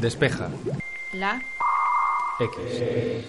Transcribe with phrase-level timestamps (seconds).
[0.00, 0.50] Despeja.
[1.14, 1.42] La.
[2.38, 3.24] X.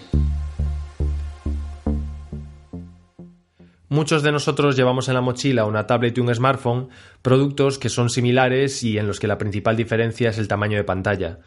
[3.89, 6.89] Muchos de nosotros llevamos en la mochila una tablet y un smartphone,
[7.21, 10.83] productos que son similares y en los que la principal diferencia es el tamaño de
[10.83, 11.39] pantalla.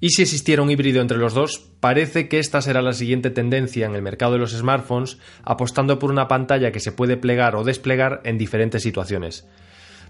[0.00, 3.86] Y si existiera un híbrido entre los dos, parece que esta será la siguiente tendencia
[3.86, 7.64] en el mercado de los smartphones, apostando por una pantalla que se puede plegar o
[7.64, 9.46] desplegar en diferentes situaciones.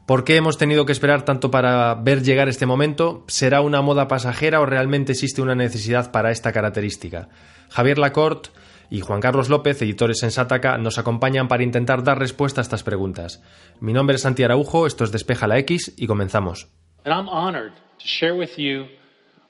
[0.07, 3.23] ¿Por qué hemos tenido que esperar tanto para ver llegar este momento?
[3.29, 7.29] ¿Será una moda pasajera o realmente existe una necesidad para esta característica?
[7.71, 8.50] Javier Lacorte
[8.90, 12.82] y Juan Carlos López, editores en Sataka, nos acompañan para intentar dar respuesta a estas
[12.82, 13.43] preguntas.
[13.81, 16.68] Mi nombre es Santi Araujo, esto es Despeja la X y comenzamos.
[17.04, 18.87] And I'm honored to share with you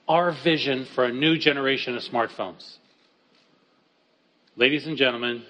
[0.06, 2.78] our vision for a new generation of smartphones.
[4.56, 5.44] Ladies and gentlemen,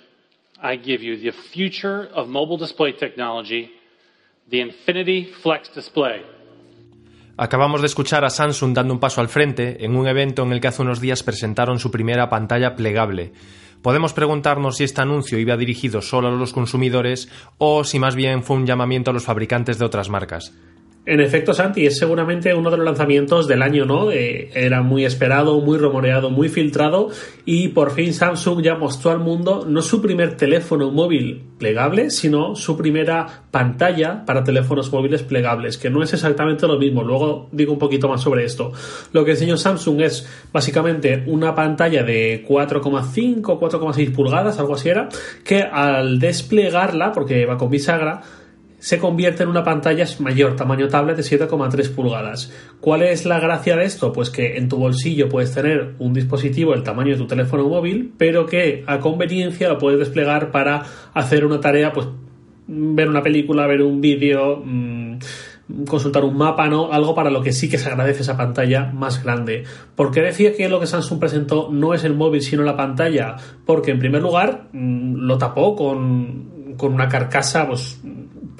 [0.63, 3.82] I give you the future of mobile display technology
[4.51, 6.23] the Infinity Flex Display.
[7.37, 10.61] Acabamos de escuchar a Samsung dando un paso al frente en un evento en el
[10.61, 13.33] que hace unos días presentaron su primera pantalla plegable.
[13.81, 18.43] Podemos preguntarnos si este anuncio iba dirigido solo a los consumidores o si más bien
[18.43, 20.53] fue un llamamiento a los fabricantes de otras marcas.
[21.05, 24.13] En efecto, Santi, es seguramente uno de los lanzamientos del año, ¿no?
[24.13, 27.09] Eh, era muy esperado, muy rumoreado, muy filtrado
[27.45, 32.55] y por fin Samsung ya mostró al mundo no su primer teléfono móvil plegable, sino
[32.55, 37.03] su primera pantalla para teléfonos móviles plegables, que no es exactamente lo mismo.
[37.03, 38.71] Luego digo un poquito más sobre esto.
[39.13, 45.09] Lo que enseñó Samsung es básicamente una pantalla de 4,5, 4,6 pulgadas, algo así era,
[45.45, 48.23] que al desplegarla, porque va con bisagra,
[48.83, 52.53] se convierte en una pantalla mayor, tamaño tablet de 7,3 pulgadas.
[52.81, 54.13] ¿Cuál es la gracia de esto?
[54.13, 58.13] Pues que en tu bolsillo puedes tener un dispositivo del tamaño de tu teléfono móvil,
[58.19, 60.83] pero que a conveniencia lo puedes desplegar para
[61.15, 62.09] hacer una tarea, pues
[62.67, 65.19] ver una película, ver un vídeo, mmm,
[65.87, 66.93] consultar un mapa, ¿no?
[66.93, 69.63] Algo para lo que sí que se agradece esa pantalla más grande.
[69.95, 73.37] ¿Por qué decía que lo que Samsung presentó no es el móvil, sino la pantalla?
[73.65, 78.01] Porque en primer lugar mmm, lo tapó con, con una carcasa, pues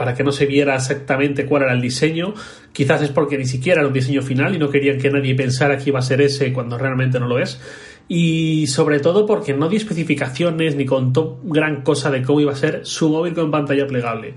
[0.03, 2.35] para que no se viera exactamente cuál era el diseño.
[2.73, 5.79] Quizás es porque ni siquiera era un diseño final y no querían que nadie pensara
[5.79, 7.61] que iba a ser ese cuando realmente no lo es.
[8.09, 12.57] Y sobre todo porque no dio especificaciones ni contó gran cosa de cómo iba a
[12.57, 14.35] ser su móvil con pantalla plegable.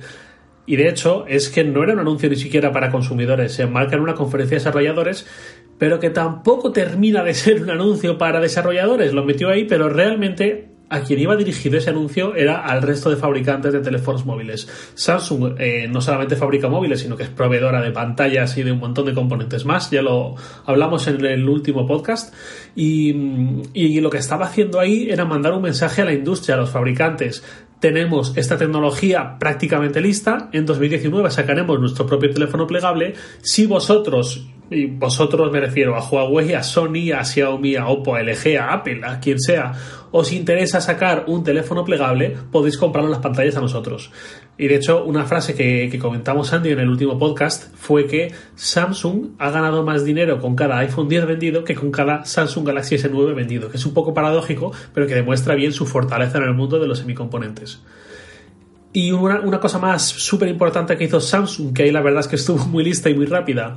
[0.67, 3.95] Y de hecho es que no era un anuncio ni siquiera para consumidores, se enmarca
[3.95, 5.25] en una conferencia de desarrolladores,
[5.79, 9.13] pero que tampoco termina de ser un anuncio para desarrolladores.
[9.13, 13.15] Lo metió ahí, pero realmente a quien iba dirigido ese anuncio era al resto de
[13.15, 14.67] fabricantes de teléfonos móviles.
[14.93, 18.79] Samsung eh, no solamente fabrica móviles, sino que es proveedora de pantallas y de un
[18.79, 19.89] montón de componentes más.
[19.89, 20.35] Ya lo
[20.65, 22.33] hablamos en el último podcast.
[22.75, 23.15] Y,
[23.73, 26.69] y lo que estaba haciendo ahí era mandar un mensaje a la industria, a los
[26.69, 27.43] fabricantes.
[27.79, 30.49] Tenemos esta tecnología prácticamente lista.
[30.53, 33.15] En 2019 sacaremos nuestro propio teléfono plegable.
[33.41, 38.21] Si vosotros y vosotros me refiero a Huawei, a Sony, a Xiaomi, a Oppo, a
[38.21, 39.73] LG, a Apple, a quien sea,
[40.11, 44.11] os interesa sacar un teléfono plegable, podéis comprarlo en las pantallas a nosotros.
[44.57, 48.31] Y de hecho, una frase que, que, comentamos Andy en el último podcast fue que
[48.55, 52.95] Samsung ha ganado más dinero con cada iPhone 10 vendido que con cada Samsung Galaxy
[52.95, 56.53] S9 vendido, que es un poco paradójico, pero que demuestra bien su fortaleza en el
[56.53, 57.81] mundo de los semicomponentes.
[58.93, 62.29] Y una, una cosa más súper importante que hizo Samsung, que ahí la verdad es
[62.29, 63.75] que estuvo muy lista y muy rápida,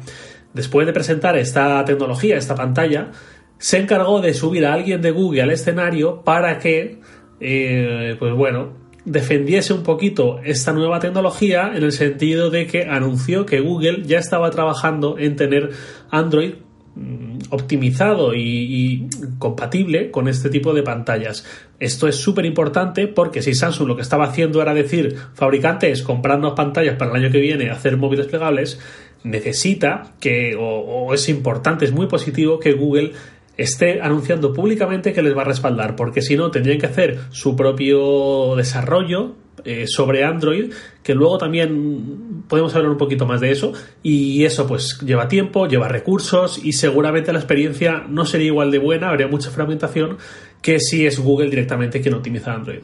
[0.54, 3.10] después de presentar esta tecnología, esta pantalla,
[3.58, 7.00] se encargó de subir a alguien de Google al escenario para que,
[7.40, 8.72] eh, pues bueno,
[9.04, 14.18] defendiese un poquito esta nueva tecnología en el sentido de que anunció que Google ya
[14.18, 15.70] estaba trabajando en tener
[16.10, 16.54] Android
[16.94, 21.44] mm, optimizado y, compatible con este tipo de pantallas.
[21.78, 26.54] Esto es súper importante porque si Samsung lo que estaba haciendo era decir, fabricantes, comprarnos
[26.54, 28.78] pantallas para el año que viene, hacer móviles plegables,
[29.24, 33.12] necesita que, o es importante, es muy positivo que Google
[33.58, 37.56] esté anunciando públicamente que les va a respaldar, porque si no tendrían que hacer su
[37.56, 43.72] propio desarrollo eh, sobre Android, que luego también podemos hablar un poquito más de eso,
[44.02, 48.78] y eso pues lleva tiempo, lleva recursos y seguramente la experiencia no sería igual de
[48.78, 50.18] buena, habría mucha fragmentación
[50.62, 52.82] que si es Google directamente quien optimiza Android.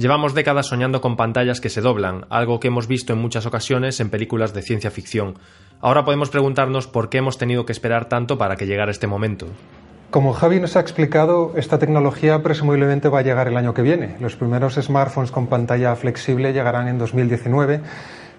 [0.00, 4.00] Llevamos décadas soñando con pantallas que se doblan, algo que hemos visto en muchas ocasiones
[4.00, 5.38] en películas de ciencia ficción.
[5.78, 9.46] Ahora podemos preguntarnos por qué hemos tenido que esperar tanto para que llegara este momento.
[10.10, 14.16] Como Javi nos ha explicado, esta tecnología presumiblemente va a llegar el año que viene.
[14.18, 17.80] Los primeros smartphones con pantalla flexible llegarán en 2019.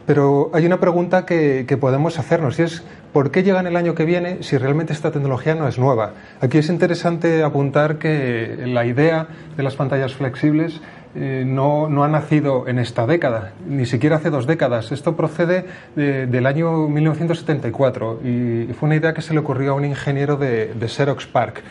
[0.06, 2.84] Pero hay una pregunta que, que, podemos hacernos y es
[3.14, 6.12] ¿por qué llegan el año que viene si realmente esta tecnología no es nueva?
[6.42, 10.82] Aquí es interesante apuntar que la idea de las pantallas flexibles
[11.16, 14.92] eh, no, no, ha nacido en esta década, ni siquiera hace dos décadas.
[14.92, 15.66] Esto procede
[15.96, 20.74] del año 1974 y fue una idea que se le ocurrió a un ingeniero de,
[20.88, 21.62] Xerox Park.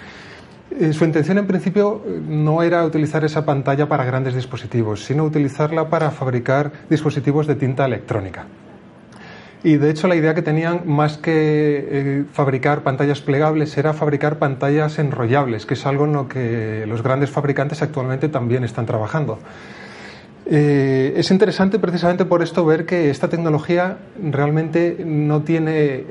[0.78, 5.88] Eh, su intención en principio no era utilizar esa pantalla para grandes dispositivos, sino utilizarla
[5.88, 8.46] para fabricar dispositivos de tinta electrónica.
[9.62, 11.32] Y de hecho la idea que tenían más que
[11.90, 17.02] eh, fabricar pantallas plegables era fabricar pantallas enrollables, que es algo en lo que los
[17.02, 19.38] grandes fabricantes actualmente también están trabajando.
[20.52, 26.04] Eh, es interesante precisamente por esto ver que esta tecnología realmente no tiene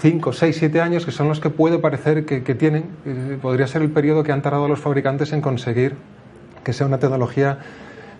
[0.00, 2.84] 5, 6, 7 años, que son los que puede parecer que, tienen.
[3.04, 5.96] Eh, podría ser el periodo que han tardado los fabricantes en conseguir
[6.62, 7.58] que sea una tecnología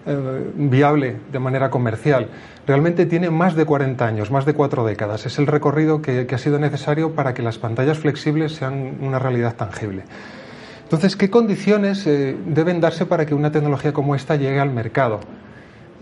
[0.04, 2.28] eh, viable de manera comercial.
[2.66, 5.26] Realmente tiene más de 40 años, más de cuatro décadas.
[5.26, 9.54] Es el recorrido que, ha sido necesario para que las pantallas flexibles sean una realidad
[9.54, 10.02] tangible.
[10.82, 15.20] Entonces, ¿qué condiciones eh, deben darse para que una tecnología como esta llegue al mercado?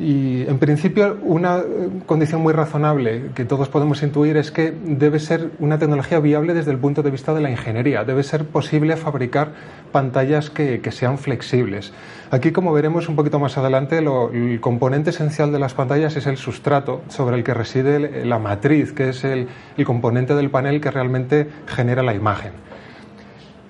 [0.01, 1.63] Y en principio una eh,
[2.07, 6.71] condición muy razonable que todos podemos intuir es que debe ser una tecnología viable desde
[6.71, 8.03] el punto de vista de la ingeniería.
[8.05, 9.53] Debe ser posible fabricar
[9.93, 11.93] pantallas que, sean flexibles.
[12.31, 16.39] Aquí, como veremos un poquito más adelante, el componente esencial de las pantallas es el
[16.39, 19.49] sustrato sobre el que reside la matriz, que es el,
[19.85, 22.53] componente del panel que realmente genera la imagen.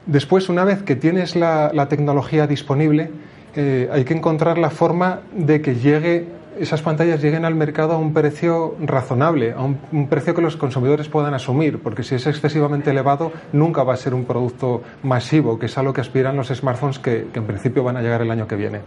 [0.06, 3.10] Después, una vez que tienes la tecnología disponible,
[3.56, 7.98] eh, hay que encontrar la forma de que llegue, esas pantallas lleguen al mercado a
[7.98, 12.90] un precio razonable, a un, precio que los consumidores puedan asumir, porque si es excesivamente
[12.90, 16.48] elevado nunca va a ser un producto masivo, que es a lo que aspiran los
[16.48, 18.80] smartphones que, en principio van a llegar el año que viene.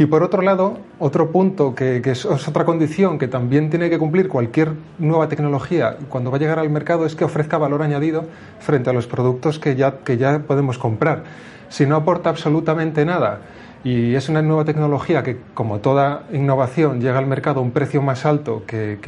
[0.00, 4.28] Y por otro lado, otro punto que, es, otra condición que también tiene que cumplir
[4.28, 8.24] cualquier nueva tecnología cuando va a llegar al mercado es que ofrezca valor añadido
[8.60, 11.24] frente a los productos que ya, que ya podemos comprar
[11.68, 13.40] si no aporta absolutamente nada
[13.84, 18.02] y es una nueva tecnología que, como toda innovación, llega al mercado a un precio
[18.02, 18.98] más alto que,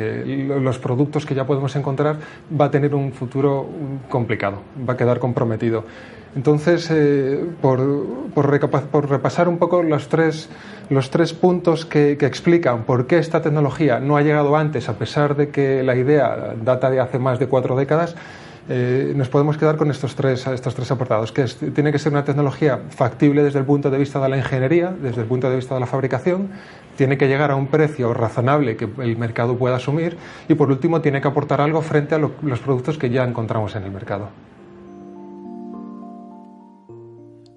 [0.61, 2.17] los productos que ya podemos encontrar,
[2.59, 3.69] va a tener un futuro
[4.09, 5.85] complicado, va a quedar comprometido.
[6.37, 7.81] Entonces, eh, por,
[9.09, 10.49] repasar un poco los tres,
[10.89, 14.95] los tres puntos que, que, explican por qué esta tecnología no ha llegado antes, a
[14.95, 18.15] pesar de que la idea data de hace más de cuatro décadas,
[18.73, 21.45] eh, nos podemos quedar con estos tres, estos tres apartados, que
[21.75, 25.23] tiene que ser una tecnología factible desde el punto de vista de la ingeniería, desde
[25.23, 26.51] el punto de vista de la fabricación,
[26.97, 30.17] tiene que llegar a un precio razonable que el mercado pueda asumir
[30.49, 33.83] y, por último, tiene que aportar algo frente a los productos que ya encontramos en
[33.83, 34.29] el mercado.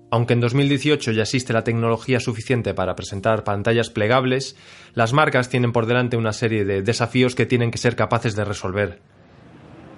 [0.09, 4.55] Aunque en 2018 ya existe la tecnología suficiente para presentar pantallas plegables,
[4.95, 8.45] las marcas tienen por delante una serie de desafíos que tienen que ser capaces de
[8.45, 9.12] resolver.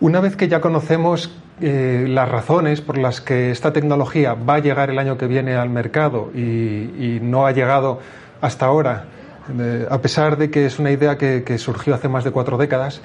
[0.01, 1.31] Una vez que ya conocemos
[1.61, 5.55] eh, las razones por las que esta tecnología va a llegar el año que viene
[5.55, 7.99] al mercado y, no ha llegado
[8.41, 9.05] hasta ahora,
[9.57, 13.01] eh, a pesar de que es una idea que surgió hace más de cuatro décadas,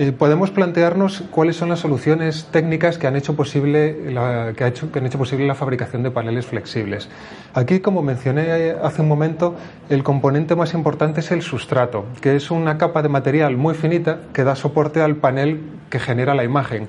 [0.00, 5.06] eh, podemos plantearnos cuáles son las soluciones técnicas que han hecho posible la, que, han
[5.06, 7.08] hecho posible la fabricación de paneles flexibles.
[7.52, 9.56] Aquí, como mencioné hace un momento,
[9.88, 14.20] el componente más importante es el sustrato, que es una capa de material muy finita
[14.32, 16.86] que da soporte al panel que genera la imagen.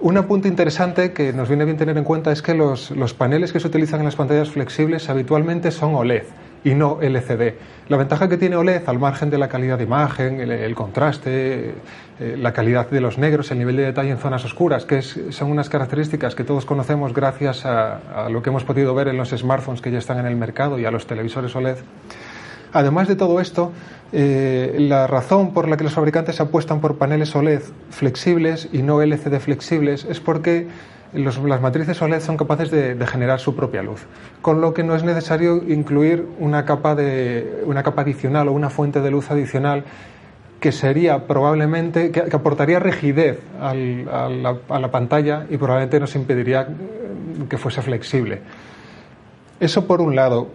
[0.00, 3.52] Un apunte interesante que nos viene bien tener en cuenta es que los, los paneles
[3.52, 6.22] que se utilizan en las pantallas flexibles habitualmente son OLED
[6.64, 7.54] y no LCD.
[7.88, 11.74] La ventaja que tiene OLED, al margen de la calidad de imagen, el, contraste,
[12.20, 15.50] eh, la calidad de los negros, el nivel de detalle en zonas oscuras, que son
[15.50, 19.80] unas características que todos conocemos gracias a, lo que hemos podido ver en los smartphones
[19.80, 21.78] que ya están en el mercado y a los televisores OLED.
[22.72, 23.72] Además de todo esto,
[24.12, 29.02] eh, la razón por la que los fabricantes apuestan por paneles OLED flexibles y no
[29.02, 30.68] LCD flexibles es porque
[31.12, 34.06] las matrices OLED son capaces de, generar su propia luz,
[34.42, 38.70] con lo que no es necesario incluir una capa, de, una capa adicional o una
[38.70, 39.84] fuente de luz adicional
[40.60, 46.68] que sería probablemente, que, aportaría rigidez a, la, pantalla y probablemente nos impediría
[47.48, 48.42] que fuese flexible.
[49.58, 50.48] Eso por un lado.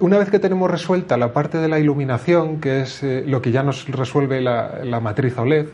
[0.00, 3.52] Una vez que tenemos resuelta la parte de la iluminación, que es eh, lo que
[3.52, 5.68] ya nos resuelve la matriz OLED,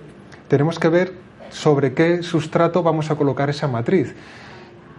[0.49, 4.14] tenemos que ver sobre qué sustrato vamos a colocar esa matriz.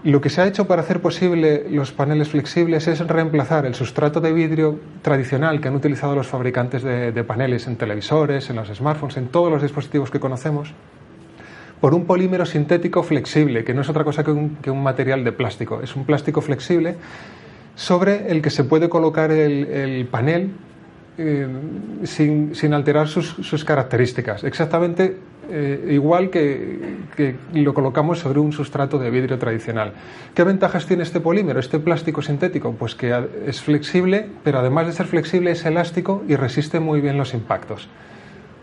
[0.03, 4.21] Lo que se ha hecho para hacer posible los paneles flexibles es reemplazar el sustrato
[4.21, 9.17] de vidrio tradicional que han utilizado los fabricantes de, paneles en televisores, en los smartphones,
[9.17, 10.73] en todos los dispositivos que conocemos,
[11.81, 15.81] por un polímero sintético flexible, que no es otra cosa que un, material de plástico.
[15.83, 16.95] Es un plástico flexible
[17.75, 20.51] sobre el que se puede colocar el, panel
[21.17, 21.47] eh,
[22.03, 24.45] sin, alterar sus, sus características.
[24.45, 25.17] Exactamente
[25.51, 26.97] eh, igual que,
[27.53, 29.93] lo colocamos sobre un sustrato de vidrio tradicional.
[30.33, 32.73] ¿Qué ventajas tiene este polímero, este plástico sintético?
[32.73, 37.17] Pues que es flexible, pero además de ser flexible es elástico y resiste muy bien
[37.17, 37.89] los impactos.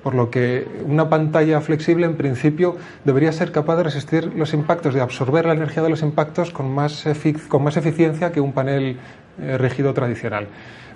[0.02, 4.94] Por lo que una pantalla flexible en principio debería ser capaz de resistir los impactos,
[4.94, 7.04] de absorber la energía de los impactos con más,
[7.48, 8.98] con más eficiencia que un panel
[9.40, 10.46] eh, rígido tradicional.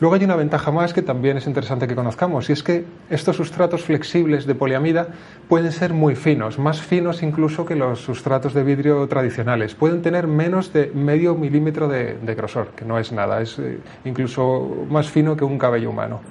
[0.01, 3.37] Luego hay una ventaja más que también es interesante que conozcamos, y es que estos
[3.37, 5.09] sustratos flexibles de poliamida
[5.47, 9.75] pueden ser muy finos, más finos incluso que los sustratos de vidrio tradicionales.
[9.75, 14.87] Pueden tener menos de medio milímetro de, grosor, que no es nada, es eh, incluso
[14.89, 16.23] más fino que un cabello humano.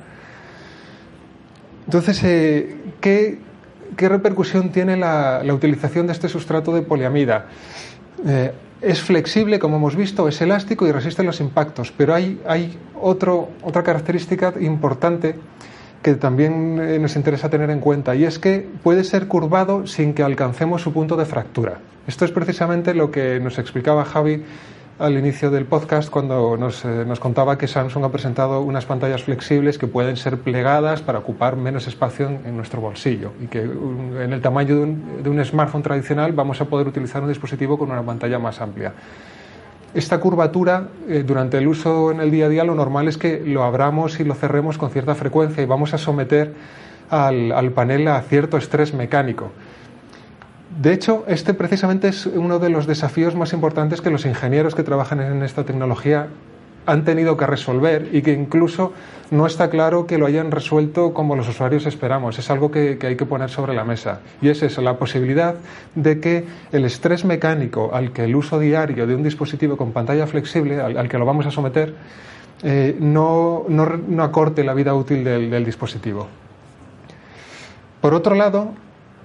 [1.86, 3.38] Entonces, eh, ¿qué,
[3.98, 7.46] repercusión tiene la, utilización de este sustrato de poliamida?
[8.82, 13.84] Es flexible, como hemos visto, es elástico y resiste los impactos, pero hay, hay otra
[13.84, 15.36] característica importante
[16.02, 20.14] que también eh, nos interesa tener en cuenta y es que puede ser curvado sin
[20.14, 21.80] que alcancemos su punto de fractura.
[22.08, 24.44] Esto es precisamente lo que nos explicaba Javi
[25.00, 29.24] al inicio del podcast cuando nos, eh, nos, contaba que Samsung ha presentado unas pantallas
[29.24, 34.34] flexibles que pueden ser plegadas para ocupar menos espacio en, nuestro bolsillo y que en
[34.34, 38.40] el tamaño de un, smartphone tradicional vamos a poder utilizar un dispositivo con una pantalla
[38.40, 38.92] más amplia.
[39.94, 43.42] Esta curvatura, eh, durante el uso en el día a día, lo normal es que
[43.46, 46.54] lo abramos y lo cerremos con cierta frecuencia y vamos a someter
[47.10, 49.52] al panel a cierto estrés mecánico.
[50.80, 54.84] De hecho, este precisamente es uno de los desafíos más importantes que los ingenieros que
[54.84, 56.28] trabajan en esta tecnología
[56.86, 58.94] han tenido que resolver y que incluso
[59.30, 62.40] no está claro que lo hayan resuelto como los usuarios esperamos.
[62.40, 64.22] Es algo que, hay que poner sobre la mesa.
[64.42, 65.56] Y es eso, la posibilidad
[65.96, 70.28] de que el estrés mecánico al que el uso diario de un dispositivo con pantalla
[70.28, 71.94] flexible, al, que lo vamos a someter,
[72.64, 73.66] eh, no,
[74.20, 76.30] acorte la vida útil del dispositivo.
[78.00, 78.72] Por otro lado,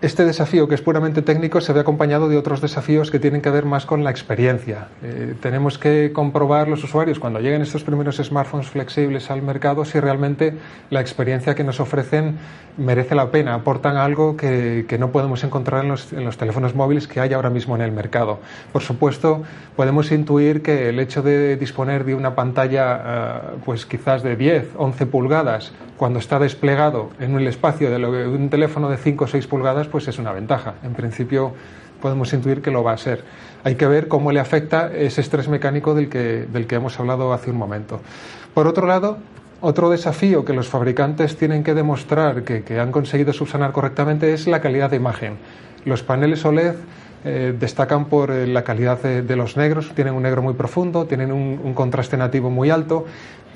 [0.04, 3.48] este desafío, que es puramente técnico, se ve acompañado de otros desafíos que tienen que
[3.48, 4.88] ver más con la experiencia.
[5.02, 9.98] Eh, tenemos que comprobar los usuarios cuando lleguen estos primeros smartphones flexibles al mercado si
[10.00, 10.54] realmente
[10.90, 12.36] la experiencia que nos ofrecen
[12.76, 17.32] merece la pena, aportan algo que, no podemos encontrar en los, teléfonos móviles que hay
[17.32, 18.40] ahora mismo en el mercado.
[18.72, 19.42] Por supuesto,
[19.76, 24.72] podemos intuir que el hecho de disponer de una pantalla, eh, pues quizás de 10,
[24.76, 29.46] 11 pulgadas, cuando está desplegado en el espacio de un teléfono de 5 o 6
[29.46, 30.74] pulgadas, pues es una ventaja.
[30.82, 31.52] En principio
[32.02, 33.22] podemos intuir que lo va a ser.
[33.62, 37.32] Hay que ver cómo le afecta ese estrés mecánico del que, del que hemos hablado
[37.32, 38.00] hace un momento.
[38.54, 39.18] Por otro lado,
[39.60, 44.60] otro desafío que los fabricantes tienen que demostrar que, han conseguido subsanar correctamente es la
[44.60, 45.36] calidad de imagen.
[45.84, 46.74] Los paneles OLED
[47.24, 51.30] eh, destacan por eh, la calidad de, los negros, tienen un negro muy profundo, tienen
[51.30, 53.06] un, contraste nativo muy alto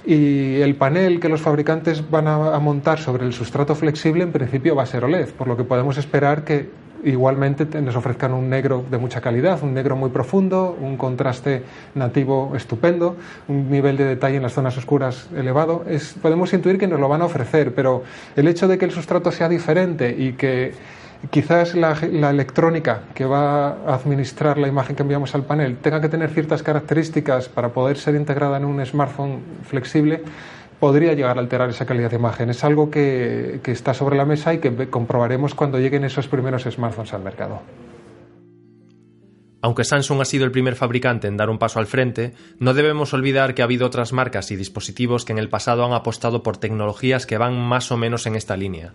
[0.05, 4.75] y el panel que los fabricantes van a, montar sobre el sustrato flexible en principio
[4.75, 6.71] va a ser OLED, por lo que podemos esperar que
[7.05, 11.63] igualmente nos ofrezcan un negro de mucha calidad, un negro muy profundo, un contraste
[11.95, 15.85] nativo estupendo, un nivel de detalle en las zonas oscuras elevado.
[16.21, 18.03] podemos intuir que nos lo van a ofrecer, pero
[18.35, 20.73] el hecho de que el sustrato sea diferente y que
[21.31, 21.93] quizás la,
[22.31, 26.63] electrónica que va a administrar la imagen que enviamos al panel tenga que tener ciertas
[26.63, 30.23] características para poder ser integrada en un smartphone flexible,
[30.79, 32.51] podría llegar a alterar esa calidad de imagen.
[32.51, 37.13] Es algo que, está sobre la mesa y que comprobaremos cuando lleguen esos primeros smartphones
[37.13, 37.63] al mercado.
[39.61, 43.13] Aunque Samsung ha sido el primer fabricante en dar un paso al frente, no debemos
[43.13, 46.59] olvidar que ha habido otras marcas y dispositivos que en el pasado han apostado por
[46.59, 48.93] tecnologías que van más o menos en esta línea.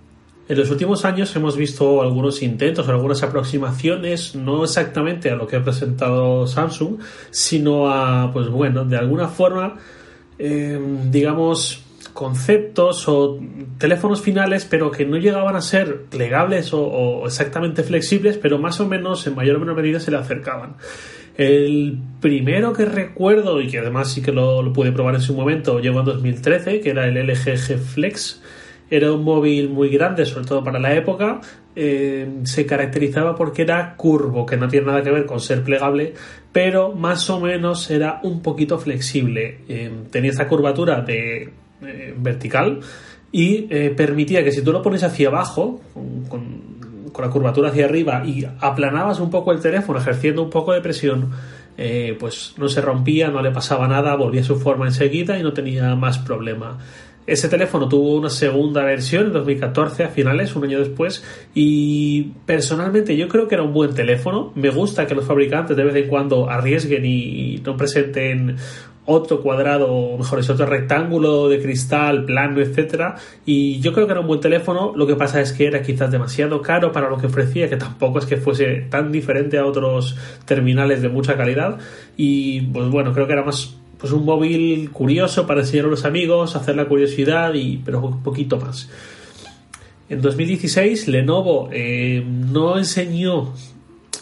[0.50, 5.56] En los últimos años hemos visto algunos intentos, algunas aproximaciones, no exactamente a lo que
[5.56, 7.00] ha presentado Samsung,
[7.32, 9.76] sino a, pues bueno, de alguna forma,
[10.38, 10.78] eh,
[11.10, 11.84] digamos,
[12.14, 13.40] conceptos o
[13.78, 18.88] teléfonos finales, pero que no llegaban a ser plegables o, exactamente flexibles, pero más o
[18.88, 20.76] menos en mayor o menor medida se le acercaban.
[21.38, 25.34] El primero que recuerdo, y que además sí que lo, lo pude probar en su
[25.34, 28.42] momento, llegó en 2013, que era el LG Flex,
[28.96, 31.42] era un móvil muy grande, sobre todo para la época.
[31.76, 36.14] Eh, se caracterizaba porque era curvo, que no tiene nada que ver con ser plegable,
[36.52, 39.62] pero más o menos era un poquito flexible.
[39.68, 41.50] Eh, tenía esta curvatura de
[41.82, 42.82] eh, vertical
[43.32, 43.64] y
[43.96, 45.82] permitía que si tú lo pones hacia abajo,
[46.30, 46.78] con,
[47.12, 50.82] con, la curvatura hacia arriba, y aplanabas un poco el teléfono, ejerciendo un poco de
[50.82, 51.32] presión,
[52.20, 55.52] pues no se rompía, no le pasaba nada, volvía a su forma enseguida y no
[55.52, 56.78] tenía más problema.
[57.25, 63.15] Ese teléfono tuvo una segunda versión en 2014, a finales, un año después, y personalmente
[63.15, 64.51] yo creo que era un buen teléfono.
[64.56, 68.58] Me gusta que los fabricantes de vez en cuando arriesguen y no presenten
[69.06, 73.15] otro cuadrado, o mejor es otro rectángulo de cristal, plano, etcétera.
[73.46, 74.94] Y yo creo que era un buen teléfono.
[74.96, 78.20] Lo que pasa es que era quizás demasiado caro para lo que ofrecía, que tampoco
[78.20, 81.77] es que fuese tan diferente a otros terminales de mucha calidad.
[82.15, 86.04] Y pues bueno, creo que era más pues un móvil curioso para enseñar a los
[86.04, 88.90] amigos, hacer la curiosidad y pero un poquito más.
[90.10, 93.54] En 2016 Lenovo eh, no enseñó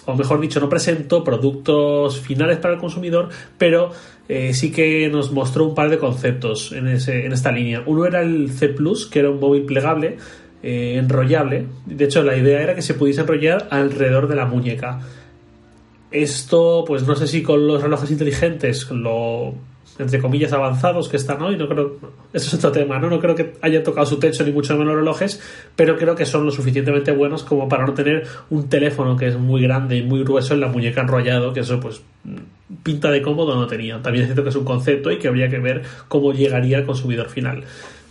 [0.06, 3.92] o mejor dicho, no presentó productos finales para el consumidor, pero
[4.30, 7.82] eh, sí que nos mostró un par de conceptos en, ese, en esta línea.
[7.84, 10.18] Uno era el C Plus, que era un móvil plegable,
[10.62, 11.66] eh, enrollable.
[11.88, 15.02] De hecho, la idea era que se pudiese enrollar alrededor de la muñeca.
[16.12, 19.56] Esto, pues no sé si con los relojes inteligentes lo
[20.00, 21.98] entre comillas avanzados que están hoy, no creo,
[22.34, 23.10] eso es otro tema, ¿no?
[23.10, 25.42] No creo que haya tocado su techo ni mucho menos relojes,
[25.76, 29.38] pero creo que son lo suficientemente buenos como para no tener un teléfono que es
[29.38, 32.02] muy grande y muy grueso en la muñeca enrollado, que eso pues
[32.84, 34.02] pinta de cómodo no tenía.
[34.02, 36.86] También es cierto que es un concepto y que habría que ver cómo llegaría al
[36.86, 37.64] consumidor final.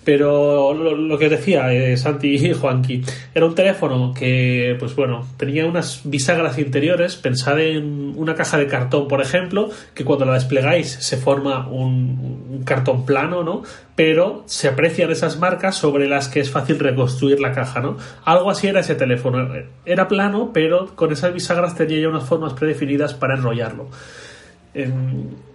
[0.03, 3.03] Pero lo, que decía eh, Santi y Juanqui,
[3.35, 8.67] era un teléfono que, pues bueno, tenía unas bisagras interiores, pensad en una caja de
[8.67, 13.63] cartón, por ejemplo, que cuando la desplegáis se forma un, cartón plano, ¿no?
[13.95, 17.97] Pero se aprecian esas marcas sobre las que es fácil reconstruir la caja, ¿no?
[18.25, 19.49] Algo así era ese teléfono.
[19.85, 23.89] Era plano, pero con esas bisagras tenía ya unas formas predefinidas para enrollarlo.
[24.73, 25.50] En,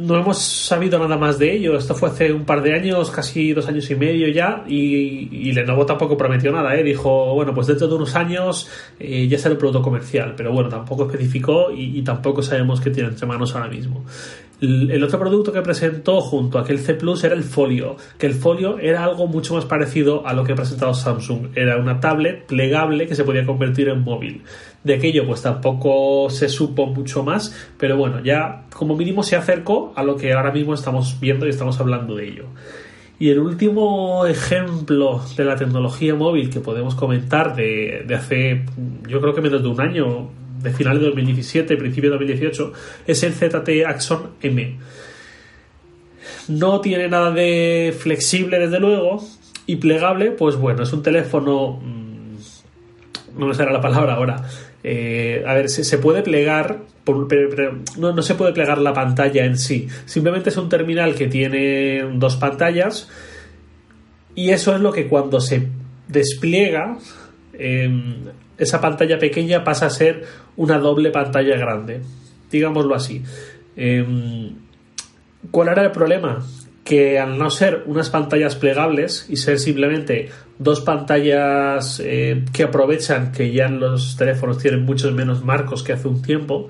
[0.00, 1.76] no hemos sabido nada más de ello.
[1.76, 5.84] Esto fue hace un par de años, casi dos años y medio ya, y, Lenovo
[5.84, 6.74] tampoco prometió nada.
[6.74, 6.82] ¿eh?
[6.82, 10.68] Dijo, bueno, pues dentro de unos años eh, ya será el producto comercial, pero bueno,
[10.68, 14.04] tampoco especificó y, y tampoco sabemos qué tiene entre manos ahora mismo.
[14.60, 18.34] El otro producto que presentó junto a aquel C Plus era el Folio, que el
[18.34, 21.48] Folio era algo mucho más parecido a lo que ha presentado Samsung.
[21.54, 24.42] Era una tablet plegable que se podía convertir en móvil.
[24.82, 29.92] De aquello pues tampoco se supo mucho más, pero bueno, ya como mínimo se acercó
[29.94, 32.44] a lo que ahora mismo estamos viendo y estamos hablando de ello.
[33.18, 38.64] Y el último ejemplo de la tecnología móvil que podemos comentar de, de hace,
[39.06, 40.30] yo creo que menos de un año,
[40.62, 42.72] de finales de 2017, principio de 2018,
[43.06, 44.78] es el ZT Axon M.
[46.48, 49.22] No tiene nada de flexible, desde luego,
[49.66, 51.80] y plegable, pues bueno, es un teléfono.
[51.82, 54.42] Mm, no me será la palabra ahora.
[54.82, 56.78] Eh, a ver, se, puede plegar,
[57.98, 59.88] no, no se puede plegar la pantalla en sí.
[60.06, 63.08] Simplemente es un terminal que tiene dos pantallas.
[64.34, 65.68] Y eso es lo que cuando se
[66.08, 66.98] despliega,
[67.52, 68.24] em,
[68.58, 70.24] esa pantalla pequeña pasa a ser
[70.56, 72.00] una doble pantalla grande,
[72.50, 73.22] digámoslo así.
[73.76, 74.54] Em,
[75.50, 76.44] ¿Cuál era el problema?
[76.84, 83.32] Que al no ser unas pantallas plegables y ser simplemente dos pantallas eh, que aprovechan
[83.32, 86.68] que ya los teléfonos tienen muchos menos marcos que hace un tiempo,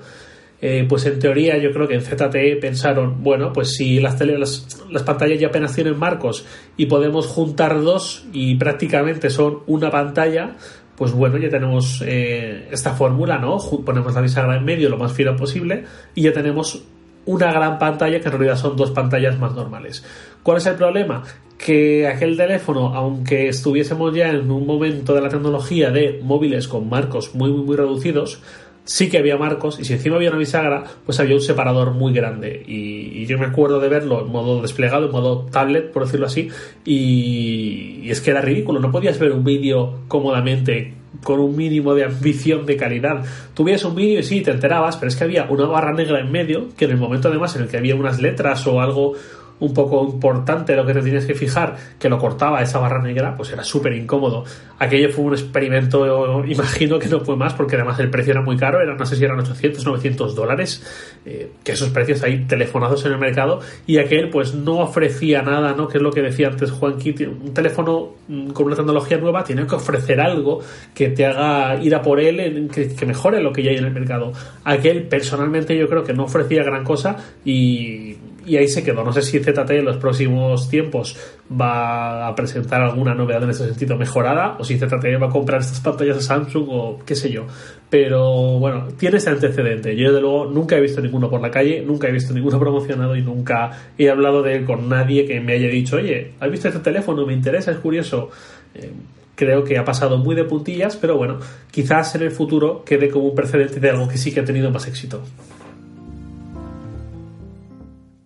[0.61, 5.03] eh, pues en teoría yo creo que en ZTE pensaron, bueno, pues si las, las,
[5.03, 6.45] pantallas ya apenas tienen marcos
[6.77, 10.55] y podemos juntar dos y prácticamente son una pantalla,
[10.95, 13.57] pues bueno, ya tenemos eh, esta fórmula, ¿no?
[13.83, 16.83] Ponemos la bisagra en medio lo más fino posible y ya tenemos
[17.25, 20.03] una gran pantalla que en realidad son dos pantallas más normales.
[20.43, 21.23] ¿Cuál es el problema?
[21.57, 26.89] Que aquel teléfono, aunque estuviésemos ya en un momento de la tecnología de móviles con
[26.89, 28.41] marcos muy, muy, muy reducidos,
[28.83, 32.13] sí que había marcos y si encima había una bisagra, pues había un separador muy
[32.13, 32.63] grande.
[32.67, 36.49] Y, yo me acuerdo de verlo en modo desplegado, en modo tablet, por decirlo así,
[36.83, 38.79] y, es que era ridículo.
[38.79, 43.23] No podías ver un vídeo cómodamente con un mínimo de ambición de calidad.
[43.53, 46.19] Tú veías un vídeo y sí, te enterabas, pero es que había una barra negra
[46.19, 49.13] en medio, que en el momento además en el que había unas letras o algo
[49.61, 53.35] un poco importante lo que te tenías que fijar, que lo cortaba esa barra negra,
[53.37, 54.43] pues era súper incómodo.
[54.79, 58.57] Aquello fue un experimento, imagino que no fue más, porque además el precio era muy
[58.57, 60.83] caro, eran, no sé si eran 800, 900 dólares,
[61.25, 65.73] eh, que esos precios hay telefonados en el mercado, y aquel pues no ofrecía nada,
[65.73, 65.87] ¿no?
[65.87, 66.95] Que es lo que decía antes Juan
[67.41, 70.59] un teléfono mm, con una tecnología nueva tiene que ofrecer algo
[70.93, 73.93] que te haga ir a por él, que mejore lo que ya hay en el
[73.93, 74.31] mercado.
[74.63, 79.03] Aquel personalmente yo creo que no ofrecía gran cosa y y ahí se quedó.
[79.03, 81.17] No sé si ZT en los próximos tiempos
[81.49, 85.61] va a presentar alguna novedad en ese sentido mejorada o si ZT va a comprar
[85.61, 87.45] estas pantallas de Samsung o qué sé yo.
[87.89, 89.95] Pero bueno, tiene ese antecedente.
[89.95, 93.15] Yo desde luego nunca he visto ninguno por la calle, nunca he visto ninguno promocionado
[93.15, 96.67] y nunca he hablado de él con nadie que me haya dicho, oye, ¿has visto
[96.67, 97.25] este teléfono?
[97.25, 98.29] Me interesa, es curioso.
[98.73, 98.91] Eh,
[99.35, 101.39] creo que ha pasado muy de puntillas, pero bueno,
[101.71, 104.69] quizás en el futuro quede como un precedente de algo que sí que ha tenido
[104.69, 105.21] más éxito.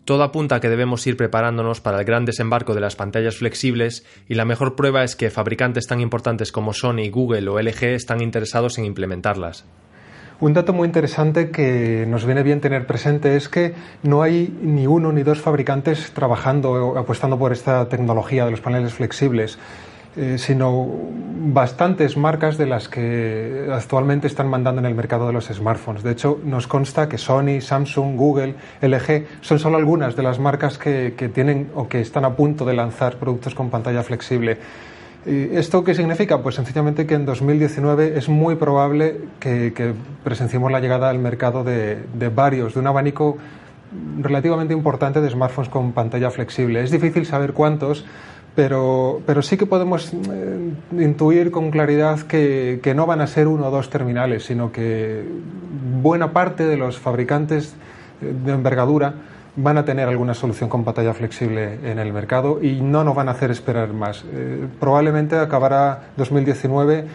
[0.06, 4.06] Todo apunta a que debemos ir preparándonos para el gran desembarco de las pantallas flexibles
[4.30, 8.22] y la mejor prueba es que fabricantes tan importantes como Sony, Google o LG están
[8.22, 9.66] interesados en implementarlas.
[10.40, 14.86] Un dato muy interesante que nos viene bien tener presente es que no hay ni
[14.86, 19.58] uno ni dos fabricantes trabajando o apostando por esta tecnología de los paneles flexibles.
[20.18, 20.88] Eh, sino
[21.48, 26.04] bastantes marcas de las que actualmente están mandando en el mercado de los smartphones.
[26.04, 30.78] De hecho, nos consta que Sony, Samsung, Google, LG son solo algunas de las marcas
[30.78, 34.58] que, tienen o que están a punto de lanzar productos con pantalla flexible.
[35.26, 36.42] ¿Esto qué significa?
[36.42, 42.32] Pues sencillamente que en 2019 es muy probable que, presenciemos la llegada al mercado de
[42.34, 43.38] varios, de un abanico
[44.22, 46.82] relativamente importante de smartphones con pantalla flexible.
[46.84, 48.06] Es difícil saber cuántos,
[48.56, 53.48] pero, pero sí que podemos eh, intuir con claridad que, que, no van a ser
[53.48, 55.24] uno o dos terminales, sino que
[56.02, 57.76] buena parte de los fabricantes
[58.22, 59.14] de envergadura
[59.58, 63.30] van a tener alguna solución con pantalla flexible en el mercado y no nos van
[63.30, 64.26] a hacer esperar más.
[64.32, 67.06] Eh, probablemente acabará 2019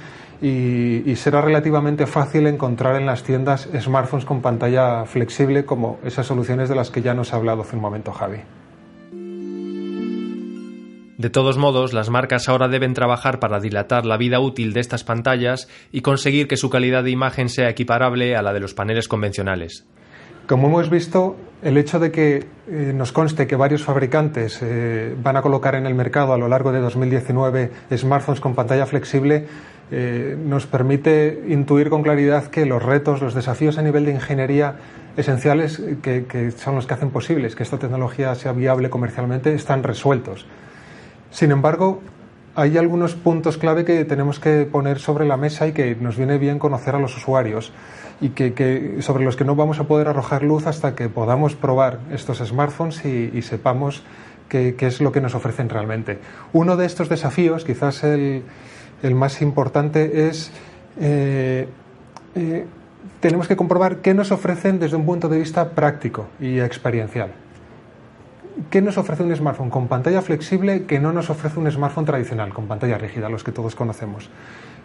[0.41, 6.27] y, y, será relativamente fácil encontrar en las tiendas smartphones con pantalla flexible como esas
[6.27, 8.41] soluciones de las que ya nos ha hablado hace un momento Javi.
[11.21, 15.05] De todos modos, las marcas ahora deben trabajar para dilatar la vida útil de estas
[15.05, 19.07] pantallas y conseguir que su calidad de imagen sea equiparable a la de los paneles
[19.07, 19.85] convencionales.
[20.47, 25.37] Como hemos visto, el hecho de que eh, nos conste que varios fabricantes eh, van
[25.37, 29.45] a colocar en el mercado a lo largo de 2019 smartphones con pantalla flexible
[29.91, 34.77] eh, nos permite intuir con claridad que los retos, los desafíos a nivel de ingeniería
[35.19, 39.83] esenciales que, que son los que hacen posibles que esta tecnología sea viable comercialmente están
[39.83, 40.47] resueltos.
[41.31, 42.01] Sin embargo,
[42.55, 46.39] hay algunos puntos clave que tenemos que poner sobre la mesa y que nos viene
[46.39, 47.73] bien conocer a los usuarios
[48.21, 52.01] y que, sobre los que no vamos a poder arrojar luz hasta que podamos probar
[52.13, 54.03] estos smartphones y, sepamos
[54.49, 56.19] qué, es lo que nos ofrecen realmente.
[56.53, 58.43] Uno de estos desafíos, quizás el,
[59.15, 60.51] más importante, es
[61.01, 61.69] eh,
[62.35, 62.67] eh,
[63.21, 67.31] tenemos que comprobar qué nos ofrecen desde un punto de vista práctico y experiencial.
[68.71, 72.53] ¿Qué nos ofrece un smartphone con pantalla flexible que no nos ofrece un smartphone tradicional,
[72.53, 74.29] con pantalla rígida, los que todos conocemos?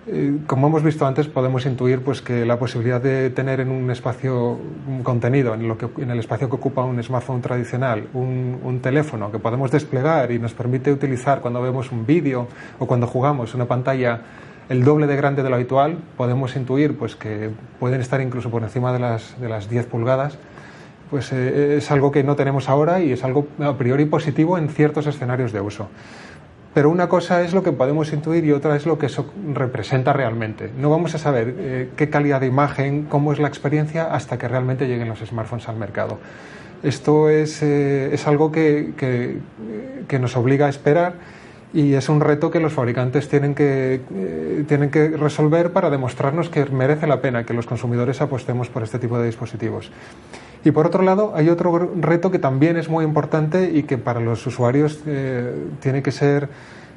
[0.08, 3.90] Eh, como hemos visto antes, podemos intuir pues, que la posibilidad de tener en un
[3.90, 8.60] espacio un contenido, en, lo que, en el espacio que ocupa un smartphone tradicional, un,
[8.64, 12.48] un teléfono que podemos desplegar y nos permite utilizar cuando vemos un vídeo
[12.78, 14.22] o cuando jugamos una pantalla
[14.70, 18.64] el doble de grande de lo habitual, podemos intuir pues, que pueden estar incluso por
[18.64, 20.38] encima de las, de las 10 pulgadas
[21.10, 24.70] pues eh, es algo que no tenemos ahora y es algo a priori positivo en
[24.70, 25.88] ciertos escenarios de uso.
[26.74, 30.12] Pero una cosa es lo que podemos intuir y otra es lo que eso representa
[30.12, 30.70] realmente.
[30.78, 34.48] No vamos a saber eh, qué calidad de imagen, cómo es la experiencia hasta que
[34.50, 36.20] realmente lleguen los smartphones al mercado.
[36.84, 41.14] Esto es, eh, es algo que, que, nos obliga a esperar
[41.74, 44.02] y es un reto que los fabricantes tienen que,
[44.68, 49.00] tienen que resolver para demostrarnos que merece la pena que los consumidores apostemos por este
[49.00, 49.92] tipo de dispositivos.
[50.66, 54.20] Y por otro lado, hay otro reto que también es muy importante y que para
[54.20, 56.50] los usuarios eh, tiene que ser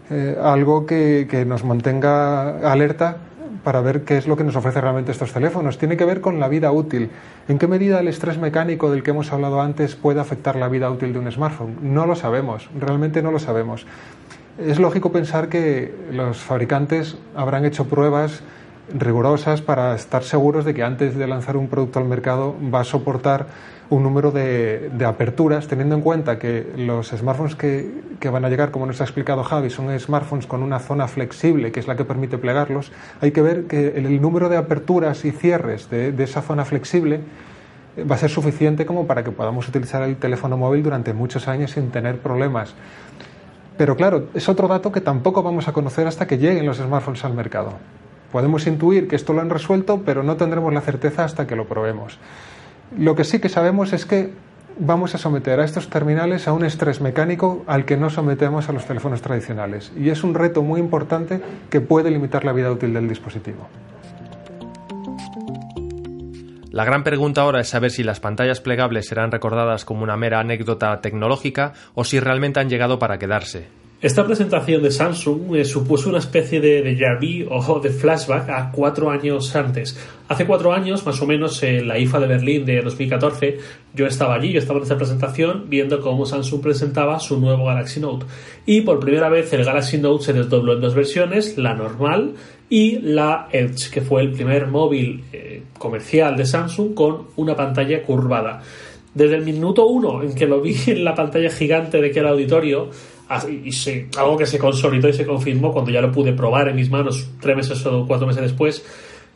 [0.09, 3.19] eh, algo que, que, nos mantenga alerta
[3.63, 5.77] para ver qué es lo que nos ofrece realmente estos teléfonos.
[5.77, 7.11] Tiene que ver con la vida útil.
[7.47, 10.91] ¿En qué medida el estrés mecánico del que hemos hablado antes puede afectar la vida
[10.91, 11.77] útil de un smartphone?
[11.83, 13.87] No lo sabemos, realmente no lo sabemos.
[14.57, 18.43] Es lógico pensar que los fabricantes habrán hecho pruebas
[18.93, 22.85] rigurosas para estar seguros de que antes de lanzar un producto al mercado va a
[22.85, 23.47] soportar
[23.91, 28.85] un número de, aperturas, teniendo en cuenta que los smartphones que, van a llegar, como
[28.87, 32.37] nos ha explicado Javi, son smartphones con una zona flexible, que es la que permite
[32.37, 36.65] plegarlos, hay que ver que el, número de aperturas y cierres de, de esa zona
[36.65, 37.21] flexible
[37.99, 41.71] va a ser suficiente como para que podamos utilizar el teléfono móvil durante muchos años
[41.71, 42.75] sin tener problemas.
[43.79, 47.25] Pero claro, es otro dato que tampoco vamos a conocer hasta que lleguen los smartphones
[47.25, 47.75] al mercado.
[48.33, 51.67] Podemos intuir que esto lo han resuelto, pero no tendremos la certeza hasta que lo
[51.67, 52.19] probemos.
[52.97, 54.33] Lo que sí que sabemos es que
[54.79, 58.73] vamos a someter a estos terminales a un estrés mecánico al que no sometemos a
[58.73, 59.93] los teléfonos tradicionales.
[59.97, 63.69] Y es un reto muy importante que puede limitar la vida útil del dispositivo.
[66.71, 70.39] La gran pregunta ahora es saber si las pantallas plegables serán recordadas como una mera
[70.39, 73.67] anécdota tecnológica o si realmente han llegado para quedarse.
[74.01, 78.71] Esta presentación de Samsung eh, supuso una especie de déjà vu o de flashback a
[78.71, 79.99] cuatro años antes.
[80.29, 83.59] Hace cuatro años, más o menos, en la IFA de Berlín de 2014,
[83.95, 87.99] yo estaba allí, yo estaba en esta presentación viendo cómo Samsung presentaba su nuevo Galaxy
[87.99, 88.27] Note.
[88.67, 92.35] Y por primera vez el Galaxy Note se desdobló en dos versiones, la normal
[92.71, 98.01] y la Edge, que fue el primer móvil eh, comercial de Samsung con una pantalla
[98.05, 98.63] curvada.
[99.13, 102.31] Desde el minuto uno en que lo vi en la pantalla gigante de que era
[102.31, 102.91] auditorio,
[103.49, 103.71] y
[104.17, 107.31] algo que se consolidó y se confirmó cuando ya lo pude probar en mis manos
[107.41, 108.85] tres meses o cuatro meses después,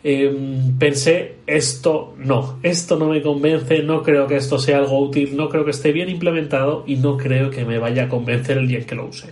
[0.02, 5.36] em, pensé, esto no, esto no me convence, no creo que esto sea algo útil,
[5.36, 8.66] no creo que esté bien implementado y no creo que me vaya a convencer el
[8.66, 9.28] día en que lo use.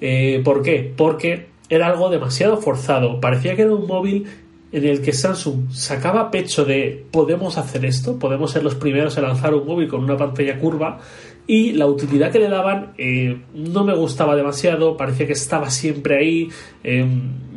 [0.00, 0.92] Eh, ¿Por qué?
[0.96, 4.26] Porque era algo demasiado forzado, parecía que era un móvil
[4.70, 9.24] en el que Samsung sacaba pecho de podemos hacer esto, podemos ser los primeros en
[9.24, 10.98] lanzar un móvil con una pantalla curva
[11.48, 16.18] y la utilidad que le daban eh, no me gustaba demasiado, parecía que estaba siempre
[16.18, 16.50] ahí,
[16.84, 17.06] eh,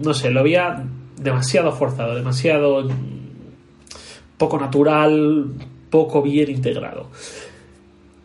[0.01, 0.85] no sé, lo había
[1.17, 2.87] demasiado forzado, demasiado
[4.37, 5.51] poco natural,
[5.89, 7.09] poco bien integrado.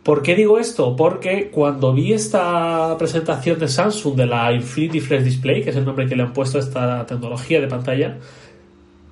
[0.03, 0.95] ¿Por qué digo esto?
[0.95, 5.83] Porque cuando vi esta presentación de Samsung de la Infinity Flash Display, que es el
[5.83, 8.17] nombre que le han puesto a esta tecnología de pantalla,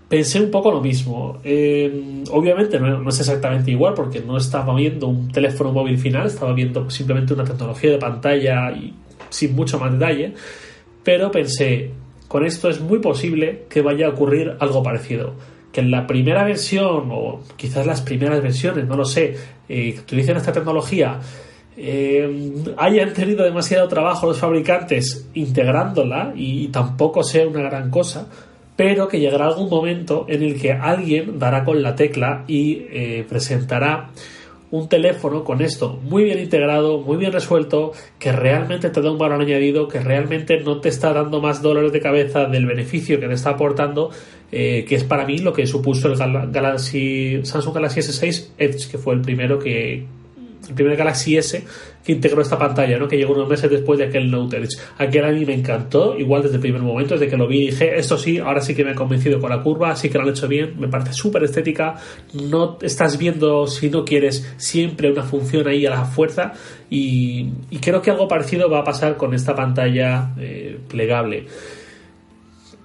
[0.07, 1.39] pensé un poco lo mismo.
[1.43, 6.53] Eh, obviamente no, es exactamente igual porque no estaba viendo un teléfono móvil final, estaba
[6.53, 8.93] viendo simplemente una tecnología de pantalla y
[9.29, 10.33] sin mucho más detalle,
[11.03, 11.91] pero pensé,
[12.27, 15.33] con esto es muy posible que vaya a ocurrir algo parecido.
[15.71, 19.35] Que en la primera versión, o quizás las primeras versiones, no lo sé,
[19.67, 21.19] eh, que utilicen esta tecnología,
[21.75, 28.29] eh, hayan tenido demasiado trabajo los fabricantes integrándola y tampoco sea una gran cosa,
[28.75, 33.25] pero que llegará algún momento en el que alguien dará con la tecla y eh,
[33.27, 34.09] presentará
[34.71, 39.17] un teléfono con esto muy bien integrado, muy bien resuelto, que realmente te da un
[39.17, 43.27] valor añadido, que realmente no te está dando más dólares de cabeza del beneficio que
[43.27, 44.09] te está aportando,
[44.51, 48.97] eh, que es para mí lo que supuso el Galaxy, Samsung Galaxy S6 Edge, que
[48.97, 50.05] fue el primero que,
[50.67, 51.63] el primer Galaxy S
[52.03, 53.07] que integró esta pantalla, ¿no?
[53.07, 54.77] que llegó unos meses después de aquel Note Edge.
[54.97, 57.97] Aquel a mí me encantó, igual desde el primer momento, desde que lo vi dije,
[57.97, 60.29] esto sí, ahora sí que me ha convencido con la curva, sí que lo han
[60.29, 61.95] hecho bien, me parece súper estética,
[62.33, 66.53] no estás viendo, si no quieres, siempre una función ahí a la fuerza
[66.89, 67.49] y,
[67.81, 71.47] creo que algo parecido va a pasar con esta pantalla eh, plegable.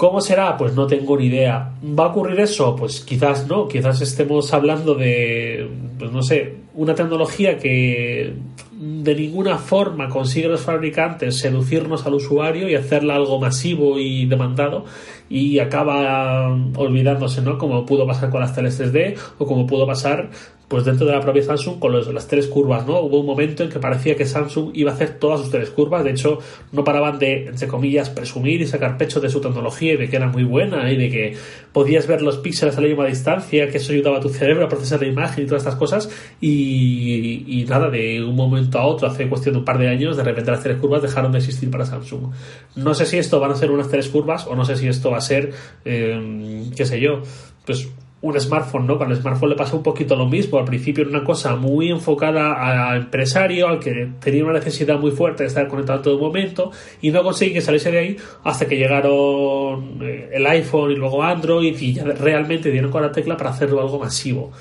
[0.00, 0.56] ¿Cómo será?
[0.56, 1.74] Pues no tengo ni idea.
[1.82, 2.74] ¿Va a ocurrir eso?
[2.74, 8.32] Pues quizás no, quizás estemos hablando de, pues no sé, una tecnología que
[8.72, 14.86] de ninguna forma consigue los fabricantes seducirnos al usuario y hacerla algo masivo y demandado
[15.28, 17.58] y acaba olvidándose, ¿no?
[17.58, 20.30] Como pudo pasar con las teles 3D o como pudo pasar
[20.70, 23.00] pues dentro de la propia Samsung con las tres curvas, ¿no?
[23.00, 26.04] Hubo un momento en que parecía que Samsung iba a hacer todas sus tres curvas,
[26.04, 26.38] de hecho
[26.70, 30.14] no paraban de, entre comillas, presumir y sacar pecho de su tecnología y de que
[30.14, 31.36] era muy buena y de que
[31.72, 34.68] podías ver los píxeles a la misma distancia, que eso ayudaba a tu cerebro a
[34.68, 39.08] procesar la imagen y todas estas cosas y, y nada, de un momento a otro,
[39.08, 41.70] hace cuestión de un par de años, de repente las tres curvas dejaron de existir
[41.70, 42.32] para Samsung.
[42.76, 45.10] No sé si esto van a ser unas tres curvas o no sé si esto
[45.10, 45.52] va a ser,
[45.84, 47.22] eh, qué sé yo,
[47.64, 47.88] pues
[48.22, 48.98] un smartphone, ¿no?
[48.98, 50.58] Con el smartphone le pasa un poquito lo mismo.
[50.58, 55.10] Al principio era una cosa muy enfocada a empresario, al que tenía una necesidad muy
[55.10, 58.76] fuerte de estar conectado todo momento, y no conseguí que saliese de ahí hasta que
[58.76, 63.50] llegaron eh, el iPhone y luego Android y ya realmente dieron con la tecla para
[63.50, 64.52] hacerlo algo masivo.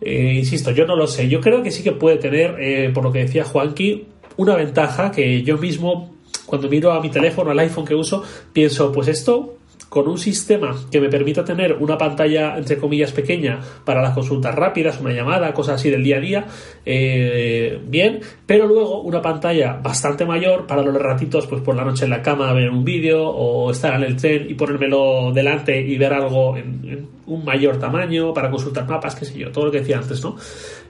[0.00, 1.28] Eh, insisto, yo no lo sé.
[1.28, 5.12] Yo creo que sí que puede tener, eh, por lo que decía Juanqui, una ventaja
[5.12, 6.16] que yo mismo,
[6.46, 9.58] cuando miro a mi teléfono, al iPhone que uso, pienso, pues esto
[9.92, 14.54] con un sistema que me permita tener una pantalla entre comillas pequeña para las consultas
[14.54, 16.46] rápidas, una llamada, cosas así del día a día,
[16.86, 22.04] eh, bien, pero luego una pantalla bastante mayor para los ratitos, pues por la noche
[22.04, 25.98] en la cama ver un vídeo o estar en el tren y ponérmelo delante y
[25.98, 29.80] ver algo en un mayor tamaño para consultar mapas, qué sé yo, todo lo que
[29.80, 30.36] decía antes, ¿no?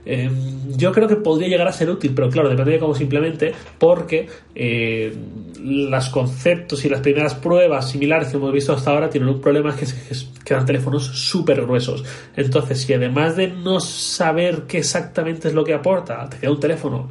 [0.05, 0.31] Eh,
[0.77, 4.29] yo creo que podría llegar a ser útil, pero claro, depende de cómo simplemente, porque
[4.55, 5.15] eh,
[5.61, 9.77] los conceptos y las primeras pruebas similares que hemos visto hasta ahora tienen un problema
[9.77, 12.05] que, es que eran teléfonos súper gruesos.
[12.37, 16.61] Entonces, si además de no saber qué exactamente es lo que aporta, te queda un
[16.61, 17.11] teléfono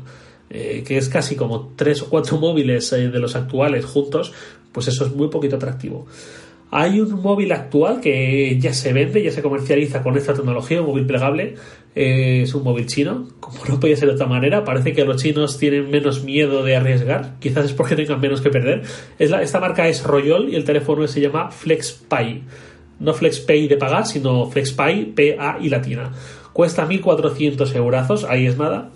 [0.49, 4.33] eh, que es casi como tres o cuatro móviles de los actuales juntos,
[4.71, 6.07] pues eso es muy poquito atractivo.
[6.73, 10.87] Hay un móvil actual que ya se vende, ya se comercializa con esta tecnología, un
[10.87, 11.55] móvil plegable.
[11.95, 14.63] Eh, es un móvil chino, como no podía ser de otra manera.
[14.63, 17.35] Parece que los chinos tienen menos miedo de arriesgar.
[17.39, 18.83] Quizás es porque tengan menos que perder.
[19.19, 22.41] esta marca es Royol y el teléfono se llama FlexPay.
[23.01, 26.13] No FlexPay de pagar, sino FlexPay, P-A y latina.
[26.53, 28.91] Cuesta 1.400 eurazos, ahí es nada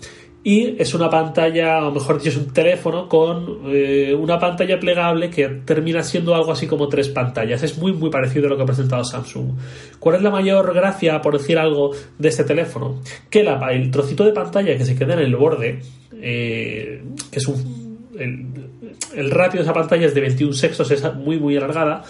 [0.48, 5.28] y es una pantalla, o mejor dicho, es un teléfono con eh, una pantalla plegable
[5.28, 7.64] que termina siendo algo así como tres pantallas.
[7.64, 9.54] Es muy, muy parecido a lo que ha presentado Samsung.
[9.98, 13.00] ¿Cuál es la mayor gracia, por decir algo, de este teléfono?
[13.28, 15.80] Que el trocito de pantalla que se queda en el borde,
[16.12, 18.06] eh, que es un.
[18.16, 22.04] El, ratio de esa pantalla es de 21 sextos, es muy, muy alargada.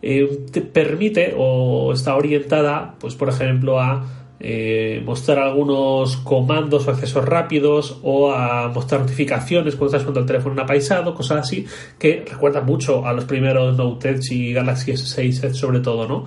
[0.00, 6.90] Eh, te permite o está orientada, pues por ejemplo, a eh, mostrar algunos comandos o
[6.90, 11.64] accesos rápidos o a mostrar notificaciones cuando estás usando el teléfono en apaisado, cosas así
[11.98, 16.26] que recuerdan mucho a los primeros Note Edge y Galaxy S6 Edge sobre todo, ¿no?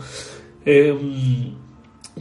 [0.65, 1.53] Em,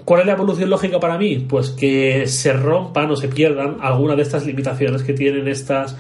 [0.05, 1.47] ¿Cuál es la evolución lógica para mí?
[1.49, 5.97] Pues que se rompan o se pierdan algunas de estas limitaciones que tienen estos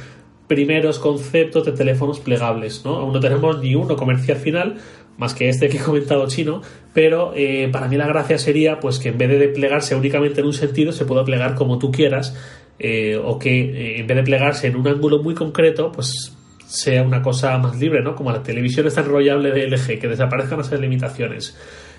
[0.46, 2.84] primeros conceptos de teléfonos plegables.
[2.84, 2.96] ¿no?
[2.96, 4.76] Aún no tenemos ni uno comercial final,
[5.18, 8.98] más que este que he comentado chino, pero eh, para mí la gracia sería pues
[8.98, 12.36] que en vez de plegarse únicamente en un sentido, se pueda plegar como tú quieras,
[12.78, 17.02] eh, o que eh, en vez de plegarse en un ángulo muy concreto, pues sea
[17.02, 18.14] una cosa más libre, ¿no?
[18.14, 21.56] Como la televisión está enrollable de LG, que desaparezcan esas limitaciones.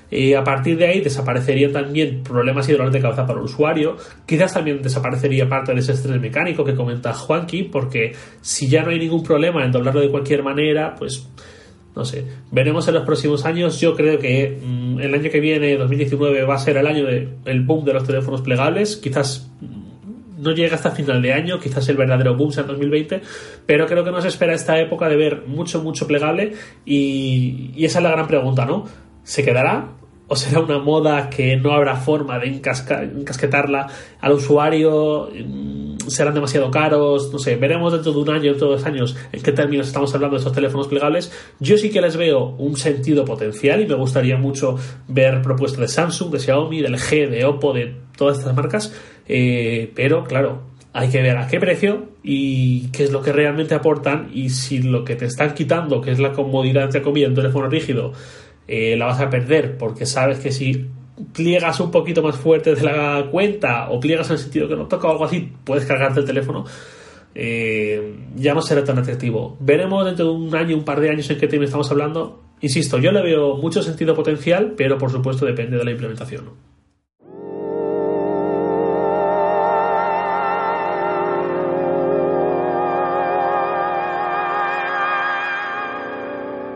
[0.10, 3.97] Y a partir de ahí desaparecerían también problemas y dolores de cabeza para el usuario.
[4.25, 8.91] Quizás también desaparecería parte de ese estrés mecánico que comenta Juanqui, porque si ya no
[8.91, 11.27] hay ningún problema en doblarlo de cualquier manera, pues
[11.97, 12.25] no sé.
[12.51, 13.81] Veremos en los próximos años.
[13.81, 17.62] Yo creo que mm, el año que viene, 2019, va a ser el año del
[17.62, 18.97] boom de los teléfonos plegables.
[18.97, 19.49] Quizás
[20.38, 23.21] no llega hasta final de año, quizás el verdadero boom sea en 2020,
[23.65, 26.53] pero creo que nos espera esta época de ver mucho, mucho plegable
[26.86, 28.86] y, y esa es la gran pregunta, ¿no?
[29.23, 29.96] ¿Se quedará?
[30.29, 33.87] ¿O será una moda que no habrá forma de encasquetarla
[34.19, 35.29] al usuario?
[35.33, 37.31] Mm, ¿Serán demasiado caros?
[37.31, 40.13] No sé, veremos dentro de un año, dentro de dos años, en qué términos estamos
[40.13, 41.31] hablando de estos teléfonos plegables.
[41.59, 44.75] Yo sí que les veo un sentido potencial y me gustaría mucho
[45.07, 48.93] ver propuestas de Samsung, de Xiaomi, de LG, de Oppo, de todas estas marcas.
[49.29, 53.75] Eh, pero claro, hay que ver a qué precio y qué es lo que realmente
[53.75, 57.35] aportan y si lo que te están quitando, que es la comodidad entre comillas, un
[57.35, 58.13] teléfono rígido,
[58.67, 60.88] eh, la vas a perder porque sabes que si
[61.34, 64.88] pliegas un poquito más fuerte de la cuenta o pliegas en el sentido que no
[64.88, 66.65] toca o algo así, puedes cargarte el teléfono.
[67.34, 69.58] Eh, ya no será tan atractivo.
[69.60, 72.43] Veremos dentro de un año, un par de años en qué tema estamos hablando.
[72.62, 76.49] Insisto, yo le veo mucho sentido potencial, pero por supuesto depende de la implementación.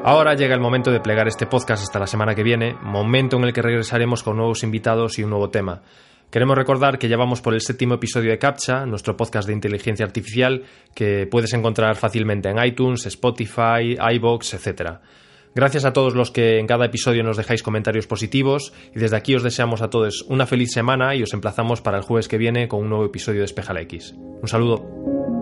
[0.03, 3.43] Ahora llega el momento de plegar este podcast hasta la semana que viene, momento en
[3.43, 5.83] el que regresaremos con nuevos invitados y un nuevo tema.
[6.31, 10.03] Queremos recordar que ya vamos por el séptimo episodio de CAPTCHA, nuestro podcast de inteligencia
[10.03, 10.63] artificial,
[10.95, 14.93] que puedes encontrar fácilmente en iTunes, Spotify, iBox, etc.
[15.53, 19.35] Gracias a todos los que en cada episodio nos dejáis comentarios positivos y desde aquí
[19.35, 22.67] os deseamos a todos una feliz semana y os emplazamos para el jueves que viene
[22.67, 24.15] con un nuevo episodio de Espejal X.
[24.17, 25.40] Un saludo.